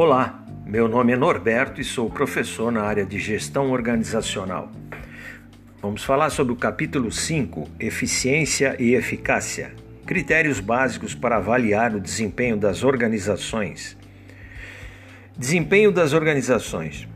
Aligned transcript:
Olá, 0.00 0.44
meu 0.64 0.86
nome 0.86 1.12
é 1.12 1.16
Norberto 1.16 1.80
e 1.80 1.84
sou 1.84 2.08
professor 2.08 2.70
na 2.70 2.82
área 2.82 3.04
de 3.04 3.18
gestão 3.18 3.72
organizacional. 3.72 4.70
Vamos 5.82 6.04
falar 6.04 6.30
sobre 6.30 6.52
o 6.52 6.56
capítulo 6.56 7.10
5, 7.10 7.68
Eficiência 7.80 8.76
e 8.78 8.94
Eficácia. 8.94 9.74
Critérios 10.06 10.60
básicos 10.60 11.16
para 11.16 11.38
avaliar 11.38 11.96
o 11.96 12.00
desempenho 12.00 12.56
das 12.56 12.84
organizações. 12.84 13.96
Desempenho 15.36 15.90
das 15.90 16.12
organizações. 16.12 17.08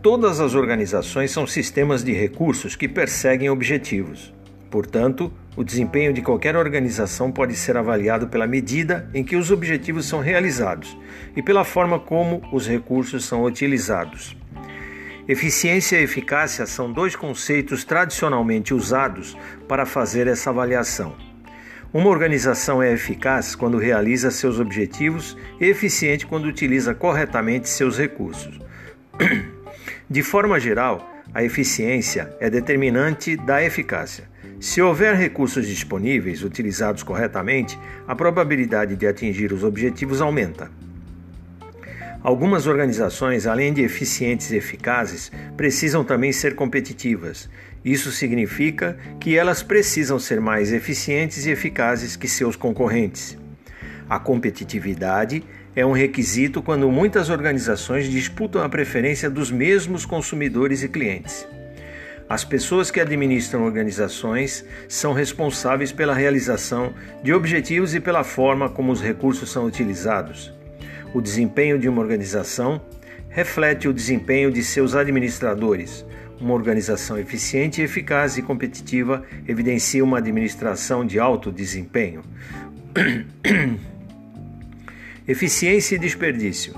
Todas 0.00 0.40
as 0.40 0.54
organizações 0.54 1.30
são 1.30 1.46
sistemas 1.46 2.02
de 2.02 2.12
recursos 2.12 2.74
que 2.74 2.88
perseguem 2.88 3.50
objetivos. 3.50 4.32
Portanto, 4.72 5.30
o 5.54 5.62
desempenho 5.62 6.14
de 6.14 6.22
qualquer 6.22 6.56
organização 6.56 7.30
pode 7.30 7.54
ser 7.54 7.76
avaliado 7.76 8.28
pela 8.28 8.46
medida 8.46 9.06
em 9.12 9.22
que 9.22 9.36
os 9.36 9.50
objetivos 9.50 10.06
são 10.06 10.20
realizados 10.20 10.96
e 11.36 11.42
pela 11.42 11.62
forma 11.62 12.00
como 12.00 12.42
os 12.50 12.66
recursos 12.66 13.26
são 13.26 13.44
utilizados. 13.44 14.34
Eficiência 15.28 16.00
e 16.00 16.04
eficácia 16.04 16.64
são 16.64 16.90
dois 16.90 17.14
conceitos 17.14 17.84
tradicionalmente 17.84 18.72
usados 18.72 19.36
para 19.68 19.84
fazer 19.84 20.26
essa 20.26 20.48
avaliação. 20.48 21.14
Uma 21.92 22.08
organização 22.08 22.82
é 22.82 22.94
eficaz 22.94 23.54
quando 23.54 23.76
realiza 23.76 24.30
seus 24.30 24.58
objetivos 24.58 25.36
e 25.60 25.66
eficiente 25.66 26.26
quando 26.26 26.46
utiliza 26.46 26.94
corretamente 26.94 27.68
seus 27.68 27.98
recursos. 27.98 28.58
De 30.08 30.22
forma 30.22 30.58
geral, 30.58 31.06
a 31.34 31.44
eficiência 31.44 32.34
é 32.40 32.48
determinante 32.48 33.36
da 33.36 33.62
eficácia. 33.62 34.31
Se 34.62 34.80
houver 34.80 35.16
recursos 35.16 35.66
disponíveis 35.66 36.44
utilizados 36.44 37.02
corretamente, 37.02 37.76
a 38.06 38.14
probabilidade 38.14 38.94
de 38.94 39.08
atingir 39.08 39.52
os 39.52 39.64
objetivos 39.64 40.20
aumenta. 40.20 40.70
Algumas 42.22 42.68
organizações, 42.68 43.44
além 43.44 43.72
de 43.72 43.82
eficientes 43.82 44.52
e 44.52 44.56
eficazes, 44.56 45.32
precisam 45.56 46.04
também 46.04 46.30
ser 46.30 46.54
competitivas. 46.54 47.50
Isso 47.84 48.12
significa 48.12 48.96
que 49.18 49.36
elas 49.36 49.64
precisam 49.64 50.20
ser 50.20 50.40
mais 50.40 50.72
eficientes 50.72 51.44
e 51.44 51.50
eficazes 51.50 52.14
que 52.14 52.28
seus 52.28 52.54
concorrentes. 52.54 53.36
A 54.08 54.20
competitividade 54.20 55.42
é 55.74 55.84
um 55.84 55.90
requisito 55.90 56.62
quando 56.62 56.88
muitas 56.88 57.30
organizações 57.30 58.08
disputam 58.08 58.62
a 58.62 58.68
preferência 58.68 59.28
dos 59.28 59.50
mesmos 59.50 60.06
consumidores 60.06 60.84
e 60.84 60.88
clientes. 60.88 61.44
As 62.32 62.44
pessoas 62.46 62.90
que 62.90 62.98
administram 62.98 63.62
organizações 63.62 64.64
são 64.88 65.12
responsáveis 65.12 65.92
pela 65.92 66.14
realização 66.14 66.94
de 67.22 67.30
objetivos 67.30 67.94
e 67.94 68.00
pela 68.00 68.24
forma 68.24 68.70
como 68.70 68.90
os 68.90 69.02
recursos 69.02 69.52
são 69.52 69.66
utilizados. 69.66 70.50
O 71.12 71.20
desempenho 71.20 71.78
de 71.78 71.90
uma 71.90 72.00
organização 72.00 72.80
reflete 73.28 73.86
o 73.86 73.92
desempenho 73.92 74.50
de 74.50 74.64
seus 74.64 74.94
administradores. 74.94 76.06
Uma 76.40 76.54
organização 76.54 77.18
eficiente, 77.18 77.82
eficaz 77.82 78.38
e 78.38 78.42
competitiva 78.42 79.22
evidencia 79.46 80.02
uma 80.02 80.16
administração 80.16 81.04
de 81.04 81.18
alto 81.18 81.52
desempenho. 81.52 82.22
Eficiência 85.28 85.96
e 85.96 85.98
desperdício. 85.98 86.72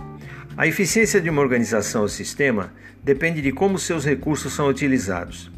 A 0.56 0.66
eficiência 0.66 1.20
de 1.20 1.30
uma 1.30 1.42
organização 1.42 2.02
ou 2.02 2.08
sistema 2.08 2.72
depende 3.04 3.42
de 3.42 3.52
como 3.52 3.78
seus 3.78 4.04
recursos 4.04 4.54
são 4.54 4.66
utilizados. 4.66 5.52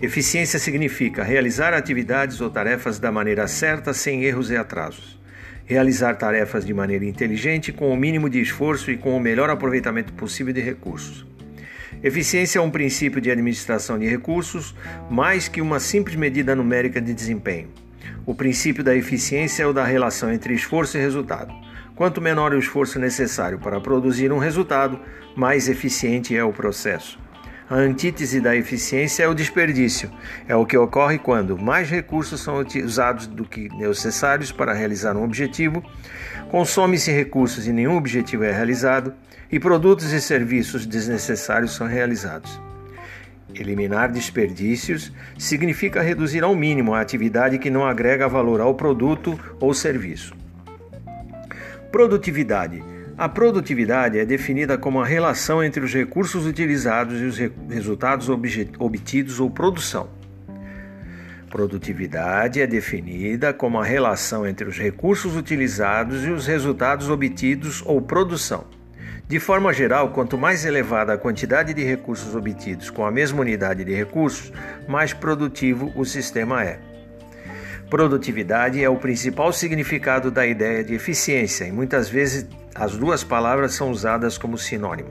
Eficiência 0.00 0.58
significa 0.58 1.24
realizar 1.24 1.74
atividades 1.74 2.40
ou 2.40 2.48
tarefas 2.48 2.98
da 2.98 3.10
maneira 3.10 3.48
certa, 3.48 3.92
sem 3.92 4.24
erros 4.24 4.50
e 4.50 4.56
atrasos. 4.56 5.18
Realizar 5.64 6.14
tarefas 6.14 6.64
de 6.64 6.72
maneira 6.72 7.04
inteligente, 7.04 7.72
com 7.72 7.92
o 7.92 7.96
mínimo 7.96 8.30
de 8.30 8.40
esforço 8.40 8.90
e 8.90 8.96
com 8.96 9.16
o 9.16 9.20
melhor 9.20 9.50
aproveitamento 9.50 10.12
possível 10.12 10.52
de 10.52 10.60
recursos. 10.60 11.26
Eficiência 12.02 12.58
é 12.58 12.62
um 12.62 12.70
princípio 12.70 13.20
de 13.20 13.30
administração 13.30 13.98
de 13.98 14.06
recursos 14.06 14.74
mais 15.10 15.48
que 15.48 15.60
uma 15.60 15.80
simples 15.80 16.16
medida 16.16 16.54
numérica 16.54 17.00
de 17.00 17.14
desempenho. 17.14 17.68
O 18.26 18.34
princípio 18.34 18.84
da 18.84 18.94
eficiência 18.94 19.62
é 19.62 19.66
o 19.66 19.72
da 19.72 19.84
relação 19.84 20.30
entre 20.32 20.54
esforço 20.54 20.98
e 20.98 21.00
resultado. 21.00 21.63
Quanto 21.96 22.20
menor 22.20 22.52
o 22.52 22.58
esforço 22.58 22.98
necessário 22.98 23.58
para 23.58 23.80
produzir 23.80 24.32
um 24.32 24.38
resultado, 24.38 24.98
mais 25.36 25.68
eficiente 25.68 26.36
é 26.36 26.42
o 26.42 26.52
processo. 26.52 27.18
A 27.70 27.76
antítese 27.76 28.40
da 28.40 28.54
eficiência 28.54 29.22
é 29.22 29.28
o 29.28 29.34
desperdício. 29.34 30.10
É 30.48 30.56
o 30.56 30.66
que 30.66 30.76
ocorre 30.76 31.18
quando 31.18 31.56
mais 31.56 31.88
recursos 31.88 32.40
são 32.40 32.62
usados 32.84 33.26
do 33.26 33.44
que 33.44 33.68
necessários 33.76 34.50
para 34.50 34.74
realizar 34.74 35.16
um 35.16 35.22
objetivo, 35.22 35.82
consome-se 36.50 37.12
recursos 37.12 37.66
e 37.66 37.72
nenhum 37.72 37.96
objetivo 37.96 38.44
é 38.44 38.52
realizado, 38.52 39.14
e 39.50 39.60
produtos 39.60 40.12
e 40.12 40.20
serviços 40.20 40.84
desnecessários 40.84 41.74
são 41.74 41.86
realizados. 41.86 42.60
Eliminar 43.54 44.10
desperdícios 44.10 45.12
significa 45.38 46.02
reduzir 46.02 46.42
ao 46.42 46.56
mínimo 46.56 46.92
a 46.92 47.00
atividade 47.00 47.58
que 47.58 47.70
não 47.70 47.86
agrega 47.86 48.28
valor 48.28 48.60
ao 48.60 48.74
produto 48.74 49.38
ou 49.60 49.72
serviço. 49.72 50.43
Produtividade. 51.94 52.82
A 53.16 53.28
produtividade 53.28 54.18
é 54.18 54.24
definida 54.24 54.76
como 54.76 55.00
a 55.00 55.06
relação 55.06 55.62
entre 55.62 55.84
os 55.84 55.94
recursos 55.94 56.44
utilizados 56.44 57.20
e 57.20 57.24
os 57.24 57.38
re 57.38 57.52
resultados 57.70 58.28
obtidos 58.28 59.38
ou 59.38 59.48
produção. 59.48 60.08
Produtividade 61.48 62.60
é 62.60 62.66
definida 62.66 63.52
como 63.52 63.78
a 63.78 63.84
relação 63.84 64.44
entre 64.44 64.68
os 64.68 64.76
recursos 64.76 65.36
utilizados 65.36 66.24
e 66.24 66.30
os 66.30 66.48
resultados 66.48 67.08
obtidos 67.08 67.80
ou 67.86 68.02
produção. 68.02 68.64
De 69.28 69.38
forma 69.38 69.72
geral, 69.72 70.10
quanto 70.10 70.36
mais 70.36 70.64
elevada 70.64 71.12
a 71.12 71.18
quantidade 71.18 71.72
de 71.72 71.84
recursos 71.84 72.34
obtidos 72.34 72.90
com 72.90 73.06
a 73.06 73.10
mesma 73.12 73.40
unidade 73.40 73.84
de 73.84 73.94
recursos, 73.94 74.52
mais 74.88 75.12
produtivo 75.12 75.92
o 75.94 76.04
sistema 76.04 76.64
é. 76.64 76.93
Produtividade 77.94 78.82
é 78.82 78.88
o 78.88 78.96
principal 78.96 79.52
significado 79.52 80.28
da 80.28 80.44
ideia 80.44 80.82
de 80.82 80.94
eficiência 80.94 81.64
e 81.64 81.70
muitas 81.70 82.08
vezes 82.08 82.44
as 82.74 82.96
duas 82.96 83.22
palavras 83.22 83.74
são 83.74 83.88
usadas 83.88 84.36
como 84.36 84.58
sinônimo. 84.58 85.10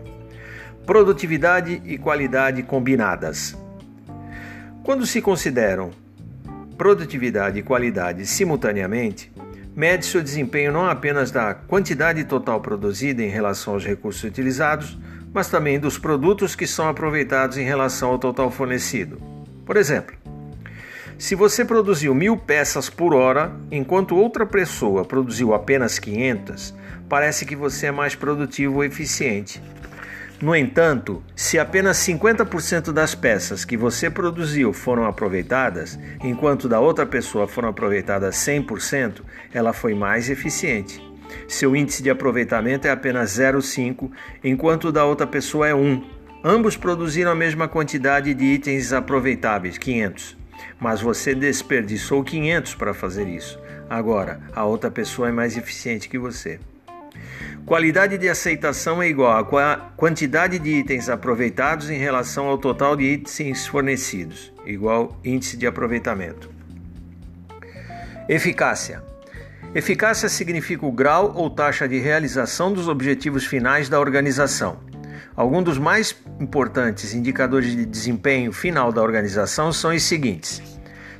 Produtividade 0.85 1.81
e 1.85 1.97
qualidade 1.97 2.61
combinadas. 2.61 3.57
Quando 4.83 5.05
se 5.05 5.21
consideram 5.21 5.91
produtividade 6.77 7.57
e 7.57 7.63
qualidade 7.63 8.25
simultaneamente, 8.25 9.31
mede-se 9.73 10.17
o 10.17 10.21
desempenho 10.21 10.73
não 10.73 10.85
apenas 10.85 11.31
da 11.31 11.53
quantidade 11.53 12.25
total 12.25 12.59
produzida 12.59 13.23
em 13.23 13.29
relação 13.29 13.75
aos 13.75 13.85
recursos 13.85 14.25
utilizados, 14.25 14.99
mas 15.33 15.47
também 15.47 15.79
dos 15.79 15.97
produtos 15.97 16.53
que 16.53 16.67
são 16.67 16.89
aproveitados 16.89 17.57
em 17.57 17.63
relação 17.63 18.09
ao 18.09 18.19
total 18.19 18.51
fornecido. 18.51 19.21
Por 19.65 19.77
exemplo, 19.77 20.17
se 21.17 21.35
você 21.35 21.63
produziu 21.63 22.13
mil 22.13 22.35
peças 22.35 22.89
por 22.89 23.13
hora, 23.13 23.51
enquanto 23.71 24.15
outra 24.15 24.45
pessoa 24.45 25.05
produziu 25.05 25.53
apenas 25.53 25.99
500, 25.99 26.73
parece 27.07 27.45
que 27.45 27.55
você 27.55 27.87
é 27.87 27.91
mais 27.91 28.15
produtivo 28.15 28.75
ou 28.75 28.83
eficiente. 28.83 29.61
No 30.41 30.55
entanto, 30.55 31.23
se 31.35 31.57
apenas 31.57 31.97
50% 31.97 32.91
das 32.91 33.15
peças 33.15 33.63
que 33.63 33.77
você 33.77 34.09
produziu 34.09 34.73
foram 34.73 35.05
aproveitadas, 35.05 35.97
enquanto 36.21 36.67
da 36.67 36.79
outra 36.79 37.05
pessoa 37.05 37.47
foram 37.47 37.69
aproveitadas 37.69 38.35
100%, 38.35 39.21
ela 39.53 39.71
foi 39.71 39.93
mais 39.93 40.29
eficiente. 40.29 41.01
Seu 41.47 41.75
índice 41.75 42.03
de 42.03 42.09
aproveitamento 42.09 42.87
é 42.87 42.91
apenas 42.91 43.37
0,5, 43.37 44.11
enquanto 44.43 44.91
da 44.91 45.05
outra 45.05 45.25
pessoa 45.25 45.67
é 45.67 45.73
1. 45.73 46.03
Ambos 46.43 46.75
produziram 46.75 47.31
a 47.31 47.35
mesma 47.35 47.69
quantidade 47.69 48.33
de 48.33 48.43
itens 48.43 48.91
aproveitáveis, 48.91 49.77
500 49.77 50.42
mas 50.79 51.01
você 51.01 51.33
desperdiçou 51.33 52.23
500 52.23 52.75
para 52.75 52.93
fazer 52.93 53.27
isso. 53.27 53.59
Agora, 53.89 54.39
a 54.53 54.65
outra 54.65 54.89
pessoa 54.89 55.29
é 55.29 55.31
mais 55.31 55.57
eficiente 55.57 56.09
que 56.09 56.17
você. 56.17 56.59
Qualidade 57.65 58.17
de 58.17 58.27
aceitação 58.27 59.01
é 59.01 59.07
igual 59.07 59.37
à 59.37 59.75
quantidade 59.95 60.59
de 60.59 60.69
itens 60.69 61.07
aproveitados 61.07 61.89
em 61.89 61.97
relação 61.97 62.47
ao 62.47 62.57
total 62.57 62.95
de 62.95 63.03
itens 63.03 63.65
fornecidos, 63.65 64.51
igual 64.65 65.17
índice 65.23 65.55
de 65.55 65.65
aproveitamento. 65.65 66.49
Eficácia. 68.27 69.01
Eficácia 69.73 70.27
significa 70.27 70.85
o 70.85 70.91
grau 70.91 71.33
ou 71.35 71.49
taxa 71.49 71.87
de 71.87 71.99
realização 71.99 72.73
dos 72.73 72.87
objetivos 72.87 73.45
finais 73.45 73.89
da 73.89 73.99
organização. 73.99 74.77
Alguns 75.35 75.63
dos 75.63 75.77
mais 75.79 76.15
importantes 76.39 77.13
indicadores 77.13 77.75
de 77.75 77.85
desempenho 77.85 78.53
final 78.53 78.91
da 78.91 79.01
organização 79.01 79.73
são 79.73 79.93
os 79.93 80.03
seguintes: 80.03 80.61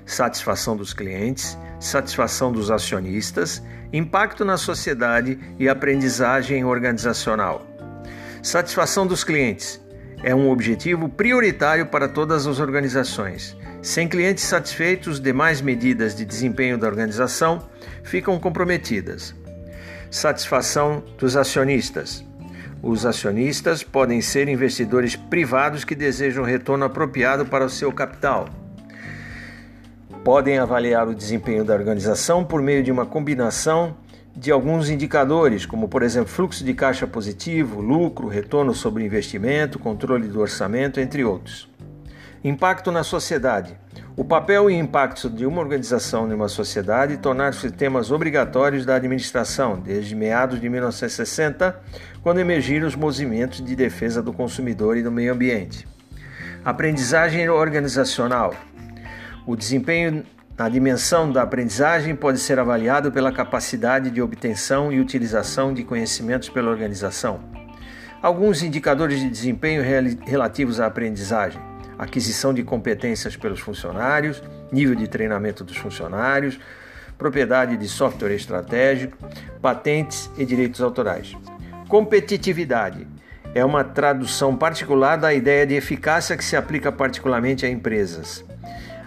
satisfação 0.06 0.78
dos 0.78 0.94
clientes, 0.94 1.58
satisfação 1.80 2.52
dos 2.52 2.70
acionistas, 2.70 3.62
impacto 3.92 4.46
na 4.46 4.56
sociedade 4.58 5.40
e 5.58 5.68
aprendizagem 5.68 6.64
organizacional. 6.64 7.66
Satisfação 8.42 9.08
dos 9.08 9.24
clientes 9.24 9.82
é 10.22 10.34
um 10.34 10.50
objetivo 10.50 11.10
prioritário 11.10 11.88
para 11.88 12.08
todas 12.08 12.46
as 12.46 12.60
organizações. 12.60 13.58
Sem 13.82 14.08
clientes 14.08 14.44
satisfeitos, 14.44 15.20
demais 15.20 15.60
medidas 15.60 16.16
de 16.16 16.24
desempenho 16.24 16.78
da 16.78 16.88
organização 16.88 17.68
ficam 18.04 18.40
comprometidas. 18.40 19.36
Satisfação 20.10 21.04
dos 21.18 21.36
acionistas. 21.36 22.24
Os 22.86 23.06
acionistas 23.06 23.82
podem 23.82 24.20
ser 24.20 24.50
investidores 24.50 25.16
privados 25.16 25.86
que 25.86 25.96
desejam 25.96 26.44
retorno 26.44 26.84
apropriado 26.84 27.46
para 27.46 27.64
o 27.64 27.70
seu 27.70 27.94
capital. 27.94 28.50
Podem 30.22 30.58
avaliar 30.58 31.08
o 31.08 31.16
desempenho 31.16 31.64
da 31.64 31.74
organização 31.74 32.44
por 32.44 32.62
meio 32.62 32.84
de 32.84 32.92
uma 32.92 33.06
combinação 33.06 33.96
de 34.36 34.52
alguns 34.52 34.90
indicadores, 34.90 35.66
como 35.66 35.88
por 35.88 36.04
exemplo 36.04 36.28
fluxo 36.28 36.62
de 36.66 36.74
caixa 36.74 37.08
positivo, 37.08 37.80
lucro, 37.80 38.28
retorno 38.28 38.74
sobre 38.74 39.06
investimento, 39.06 39.80
controle 39.80 40.28
do 40.28 40.42
orçamento, 40.42 41.00
entre 41.00 41.24
outros. 41.24 41.70
Impacto 42.44 42.92
na 42.92 43.04
sociedade. 43.04 43.78
O 44.16 44.24
papel 44.24 44.70
e 44.70 44.76
impacto 44.76 45.28
de 45.28 45.44
uma 45.44 45.60
organização 45.60 46.30
em 46.30 46.34
uma 46.36 46.48
sociedade 46.48 47.18
tornaram-se 47.18 47.72
temas 47.72 48.12
obrigatórios 48.12 48.86
da 48.86 48.94
administração 48.94 49.80
desde 49.80 50.16
meados 50.16 50.62
de 50.62 50.70
1960, 50.70 51.82
quando 52.22 52.40
emergiram 52.40 52.88
os 52.88 52.96
movimentos 52.96 53.66
de 53.66 53.76
defesa 53.76 54.22
do 54.22 54.32
consumidor 54.32 54.98
e 54.98 55.02
do 55.02 55.12
meio 55.12 55.34
ambiente. 55.34 55.88
Aprendizagem 56.64 57.50
organizacional. 57.50 58.54
O 59.48 59.56
desempenho 59.56 60.24
na 60.56 60.70
dimensão 60.70 61.32
da 61.32 61.42
aprendizagem 61.42 62.16
pode 62.16 62.38
ser 62.38 62.60
avaliado 62.60 63.12
pela 63.12 63.32
capacidade 63.32 64.12
de 64.12 64.22
obtenção 64.22 64.94
e 64.94 65.00
utilização 65.00 65.74
de 65.74 65.84
conhecimentos 65.84 66.50
pela 66.50 66.70
organização. 66.70 67.40
Alguns 68.22 68.62
indicadores 68.62 69.20
de 69.20 69.30
desempenho 69.30 69.82
relativos 70.24 70.80
à 70.80 70.86
aprendizagem: 70.86 71.60
aquisição 72.04 72.54
de 72.54 72.64
competências 72.64 73.36
pelos 73.36 73.60
funcionários, 73.60 74.42
nível 74.72 74.96
de 74.96 75.08
treinamento 75.08 75.64
dos 75.64 75.78
funcionários, 75.78 76.60
propriedade 77.18 77.78
de 77.78 77.88
software 77.88 78.34
estratégico, 78.34 79.18
patentes 79.62 80.30
e 80.38 80.46
direitos 80.46 80.82
autorais. 80.82 81.36
Competitividade 81.88 83.08
é 83.54 83.64
uma 83.64 83.84
tradução 83.84 84.56
particular 84.58 85.16
da 85.16 85.34
ideia 85.34 85.66
de 85.66 85.76
eficácia 85.76 86.36
que 86.36 86.44
se 86.44 86.56
aplica 86.56 86.92
particularmente 86.92 87.66
a 87.66 87.70
empresas. 87.70 88.44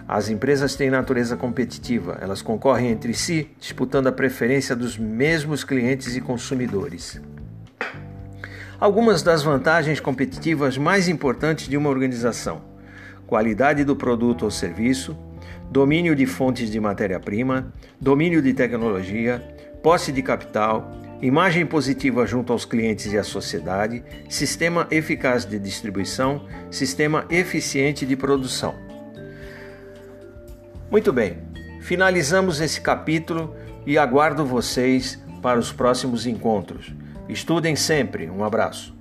As 0.07 0.29
empresas 0.29 0.73
têm 0.73 0.89
natureza 0.89 1.35
competitiva, 1.35 2.17
elas 2.21 2.41
concorrem 2.41 2.89
entre 2.91 3.13
si, 3.13 3.51
disputando 3.59 4.07
a 4.07 4.11
preferência 4.11 4.73
dos 4.73 4.97
mesmos 4.97 5.65
clientes 5.65 6.15
e 6.15 6.21
consumidores. 6.21 7.19
Algumas 8.79 9.21
das 9.21 9.43
vantagens 9.43 9.99
competitivas 9.99 10.77
mais 10.77 11.09
importantes 11.09 11.67
de 11.67 11.75
uma 11.75 11.89
organização: 11.89 12.61
qualidade 13.27 13.83
do 13.83 13.95
produto 13.95 14.43
ou 14.43 14.51
serviço, 14.51 15.15
domínio 15.69 16.15
de 16.15 16.25
fontes 16.25 16.71
de 16.71 16.79
matéria-prima, 16.79 17.71
domínio 17.99 18.41
de 18.41 18.53
tecnologia, 18.53 19.45
posse 19.83 20.11
de 20.11 20.23
capital, 20.23 20.91
imagem 21.21 21.65
positiva 21.65 22.25
junto 22.25 22.53
aos 22.53 22.65
clientes 22.65 23.11
e 23.11 23.17
à 23.17 23.23
sociedade, 23.23 24.03
sistema 24.29 24.87
eficaz 24.89 25.45
de 25.45 25.59
distribuição, 25.59 26.45
sistema 26.71 27.25
eficiente 27.29 28.05
de 28.05 28.15
produção. 28.15 28.73
Muito 30.89 31.11
bem, 31.11 31.37
finalizamos 31.81 32.61
esse 32.61 32.79
capítulo 32.79 33.53
e 33.85 33.97
aguardo 33.97 34.45
vocês 34.45 35.21
para 35.41 35.59
os 35.59 35.71
próximos 35.71 36.25
encontros. 36.25 36.93
Estudem 37.27 37.75
sempre. 37.75 38.29
Um 38.29 38.43
abraço. 38.43 38.96